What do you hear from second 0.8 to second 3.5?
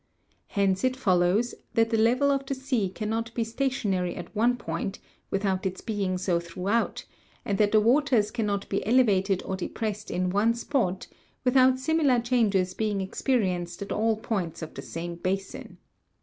it follows that the level of the sea cannot be